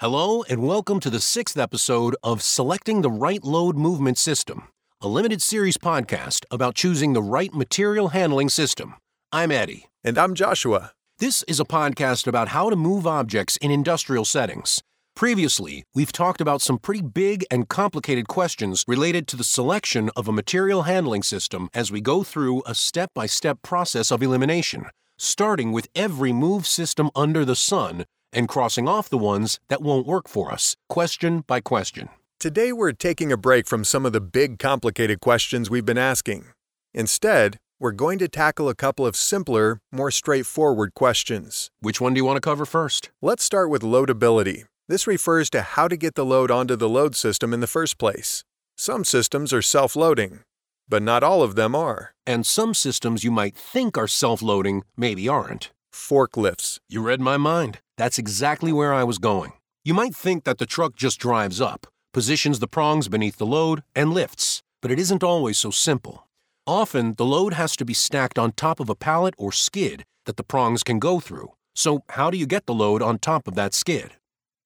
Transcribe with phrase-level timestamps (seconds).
[0.00, 4.68] Hello, and welcome to the sixth episode of Selecting the Right Load Movement System,
[5.00, 8.94] a limited series podcast about choosing the right material handling system.
[9.32, 9.88] I'm Eddie.
[10.04, 10.92] And I'm Joshua.
[11.18, 14.80] This is a podcast about how to move objects in industrial settings.
[15.16, 20.28] Previously, we've talked about some pretty big and complicated questions related to the selection of
[20.28, 24.86] a material handling system as we go through a step by step process of elimination,
[25.16, 30.06] starting with every move system under the sun and crossing off the ones that won't
[30.06, 32.08] work for us, question by question.
[32.40, 36.46] Today, we're taking a break from some of the big, complicated questions we've been asking.
[36.94, 41.70] Instead, we're going to tackle a couple of simpler, more straightforward questions.
[41.80, 43.10] Which one do you want to cover first?
[43.22, 44.64] Let's start with loadability.
[44.88, 47.98] This refers to how to get the load onto the load system in the first
[47.98, 48.44] place.
[48.76, 50.40] Some systems are self loading,
[50.88, 52.14] but not all of them are.
[52.26, 55.70] And some systems you might think are self loading maybe aren't.
[55.92, 56.78] Forklifts.
[56.88, 57.80] You read my mind.
[57.98, 59.52] That's exactly where I was going.
[59.84, 63.82] You might think that the truck just drives up, positions the prongs beneath the load,
[63.92, 66.28] and lifts, but it isn't always so simple.
[66.64, 70.36] Often, the load has to be stacked on top of a pallet or skid that
[70.36, 71.54] the prongs can go through.
[71.74, 74.12] So, how do you get the load on top of that skid?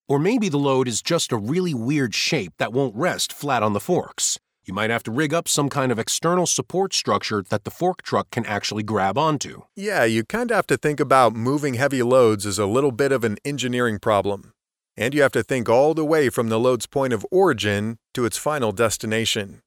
[0.09, 3.73] Or maybe the load is just a really weird shape that won't rest flat on
[3.73, 4.39] the forks.
[4.65, 8.03] You might have to rig up some kind of external support structure that the fork
[8.03, 9.63] truck can actually grab onto.
[9.75, 13.11] Yeah, you kind of have to think about moving heavy loads as a little bit
[13.11, 14.53] of an engineering problem.
[14.97, 18.25] And you have to think all the way from the load's point of origin to
[18.25, 19.63] its final destination.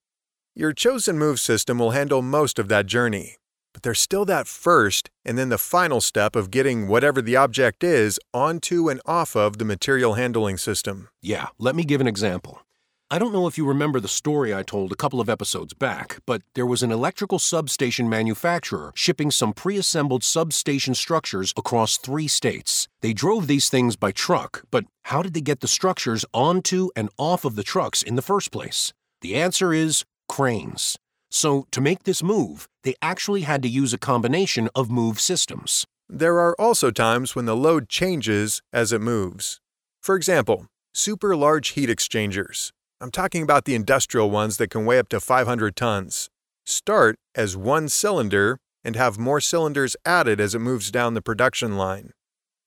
[0.56, 3.36] Your chosen move system will handle most of that journey,
[3.74, 7.84] but there's still that first and then the final step of getting whatever the object
[7.84, 11.10] is onto and off of the material handling system.
[11.22, 12.62] Yeah, let me give an example.
[13.12, 16.18] I don't know if you remember the story I told a couple of episodes back,
[16.26, 22.28] but there was an electrical substation manufacturer shipping some pre assembled substation structures across three
[22.28, 22.88] states.
[23.02, 27.10] They drove these things by truck, but how did they get the structures onto and
[27.20, 28.92] off of the trucks in the first place?
[29.22, 30.98] The answer is cranes.
[31.30, 35.86] So, to make this move, they actually had to use a combination of move systems.
[36.10, 39.60] There are also times when the load changes as it moves.
[40.02, 42.72] For example, super large heat exchangers.
[43.02, 46.30] I'm talking about the industrial ones that can weigh up to 500 tons.
[46.66, 51.76] Start as one cylinder and have more cylinders added as it moves down the production
[51.78, 52.12] line.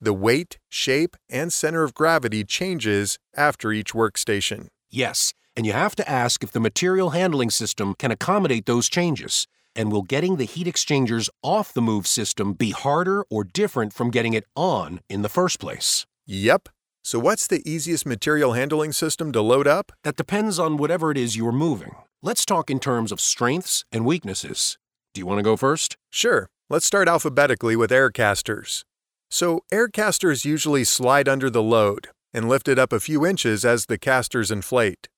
[0.01, 4.67] The weight, shape, and center of gravity changes after each workstation.
[4.91, 9.47] Yes, and you have to ask if the material handling system can accommodate those changes.
[9.75, 14.11] And will getting the heat exchangers off the move system be harder or different from
[14.11, 16.05] getting it on in the first place?
[16.27, 16.69] Yep.
[17.05, 19.93] So, what's the easiest material handling system to load up?
[20.05, 21.95] That depends on whatever it is you're moving.
[22.23, 24.77] Let's talk in terms of strengths and weaknesses.
[25.15, 25.97] Do you want to go first?
[26.11, 26.49] Sure.
[26.69, 28.85] Let's start alphabetically with air casters.
[29.31, 33.65] So, air casters usually slide under the load and lift it up a few inches
[33.65, 35.09] as the casters inflate.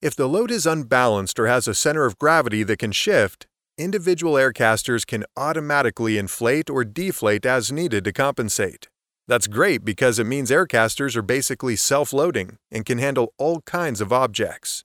[0.00, 3.46] If the load is unbalanced or has a center of gravity that can shift,
[3.78, 8.88] individual air casters can automatically inflate or deflate as needed to compensate.
[9.32, 13.62] That's great because it means air casters are basically self loading and can handle all
[13.62, 14.84] kinds of objects.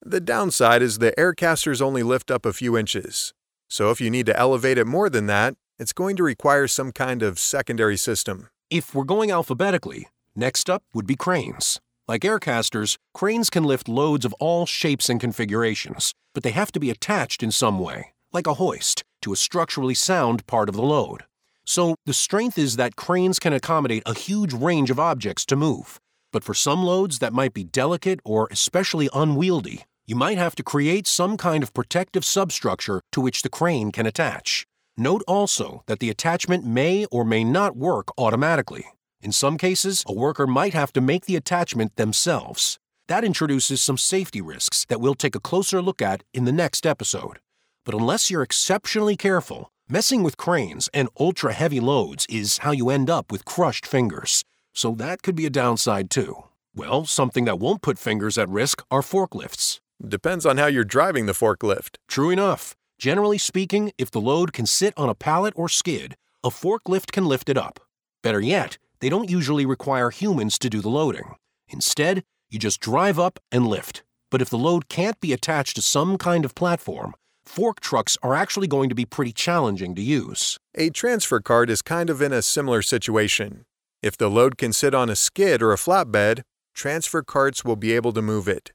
[0.00, 3.34] The downside is the air casters only lift up a few inches.
[3.68, 6.92] So if you need to elevate it more than that, it's going to require some
[6.92, 8.46] kind of secondary system.
[8.70, 10.06] If we're going alphabetically,
[10.36, 11.80] next up would be cranes.
[12.06, 16.70] Like air casters, cranes can lift loads of all shapes and configurations, but they have
[16.70, 20.76] to be attached in some way, like a hoist, to a structurally sound part of
[20.76, 21.24] the load.
[21.68, 26.00] So the strength is that cranes can accommodate a huge range of objects to move.
[26.32, 30.62] But for some loads that might be delicate or especially unwieldy, you might have to
[30.62, 34.64] create some kind of protective substructure to which the crane can attach.
[34.96, 38.86] Note also that the attachment may or may not work automatically.
[39.20, 42.78] In some cases, a worker might have to make the attachment themselves.
[43.08, 46.86] That introduces some safety risks that we'll take a closer look at in the next
[46.86, 47.40] episode.
[47.84, 52.90] But unless you're exceptionally careful, messing with cranes and ultra heavy loads is how you
[52.90, 54.44] end up with crushed fingers.
[54.72, 56.44] So that could be a downside too.
[56.74, 59.80] Well, something that won't put fingers at risk are forklifts.
[60.06, 61.96] Depends on how you're driving the forklift.
[62.06, 62.76] True enough.
[62.98, 67.24] Generally speaking, if the load can sit on a pallet or skid, a forklift can
[67.24, 67.80] lift it up.
[68.22, 71.34] Better yet, they don't usually require humans to do the loading.
[71.68, 74.02] Instead, you just drive up and lift.
[74.30, 77.14] But if the load can't be attached to some kind of platform,
[77.48, 80.58] fork trucks are actually going to be pretty challenging to use.
[80.74, 83.64] A transfer cart is kind of in a similar situation.
[84.02, 86.42] If the load can sit on a skid or a flatbed,
[86.74, 88.70] transfer carts will be able to move it.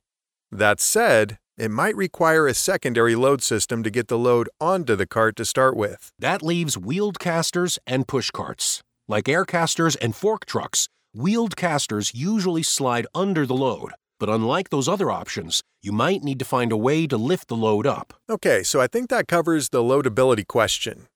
[0.52, 5.08] That said, it might require a secondary load system to get the load onto the
[5.08, 6.12] cart to start with.
[6.20, 8.82] That leaves wheeled casters and push carts.
[9.08, 14.70] Like air casters and fork trucks, Wheeled casters usually slide under the load, but unlike
[14.70, 18.14] those other options, you might need to find a way to lift the load up.
[18.30, 21.08] Okay, so I think that covers the loadability question.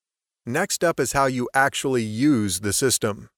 [0.45, 3.29] Next up is how you actually use the system.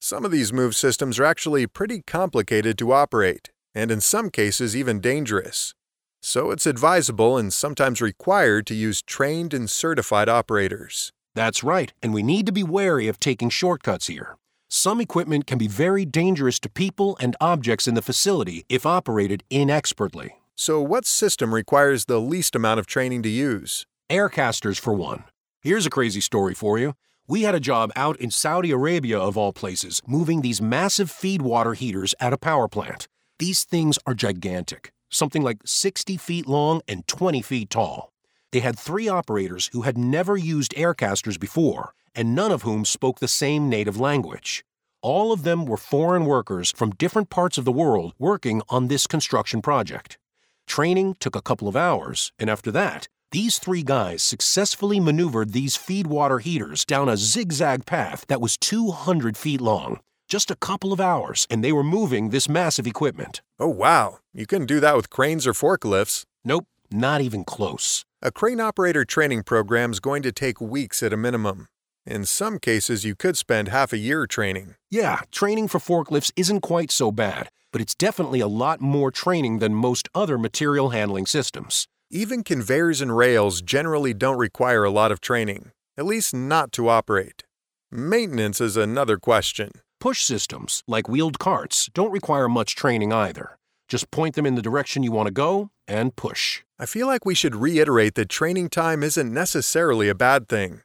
[0.00, 4.76] Some of these move systems are actually pretty complicated to operate, and in some cases
[4.76, 5.74] even dangerous.
[6.22, 11.12] So it's advisable and sometimes required to use trained and certified operators.
[11.34, 14.36] That's right, and we need to be wary of taking shortcuts here.
[14.78, 19.42] Some equipment can be very dangerous to people and objects in the facility if operated
[19.48, 20.34] inexpertly.
[20.54, 23.86] So, what system requires the least amount of training to use?
[24.10, 25.24] Aircasters, for one.
[25.62, 26.92] Here's a crazy story for you.
[27.26, 31.40] We had a job out in Saudi Arabia, of all places, moving these massive feed
[31.40, 33.08] water heaters at a power plant.
[33.38, 38.12] These things are gigantic, something like 60 feet long and 20 feet tall.
[38.52, 43.20] They had three operators who had never used aircasters before, and none of whom spoke
[43.20, 44.64] the same native language.
[45.02, 49.06] All of them were foreign workers from different parts of the world working on this
[49.06, 50.18] construction project.
[50.66, 55.76] Training took a couple of hours, and after that, these three guys successfully maneuvered these
[55.76, 60.00] feed water heaters down a zigzag path that was 200 feet long.
[60.28, 63.42] Just a couple of hours, and they were moving this massive equipment.
[63.60, 64.18] Oh, wow.
[64.32, 66.24] You couldn't do that with cranes or forklifts.
[66.44, 68.04] Nope, not even close.
[68.22, 71.68] A crane operator training program is going to take weeks at a minimum.
[72.06, 74.76] In some cases, you could spend half a year training.
[74.92, 79.58] Yeah, training for forklifts isn't quite so bad, but it's definitely a lot more training
[79.58, 81.88] than most other material handling systems.
[82.08, 86.88] Even conveyors and rails generally don't require a lot of training, at least not to
[86.88, 87.42] operate.
[87.90, 89.72] Maintenance is another question.
[89.98, 93.58] Push systems, like wheeled carts, don't require much training either.
[93.88, 96.62] Just point them in the direction you want to go and push.
[96.78, 100.82] I feel like we should reiterate that training time isn't necessarily a bad thing.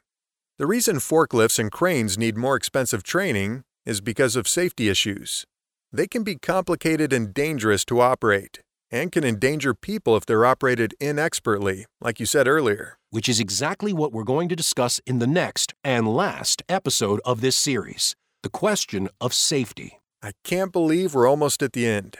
[0.61, 5.43] The reason forklifts and cranes need more expensive training is because of safety issues.
[5.91, 8.59] They can be complicated and dangerous to operate,
[8.91, 12.99] and can endanger people if they're operated inexpertly, like you said earlier.
[13.09, 17.41] Which is exactly what we're going to discuss in the next and last episode of
[17.41, 19.99] this series the question of safety.
[20.21, 22.19] I can't believe we're almost at the end.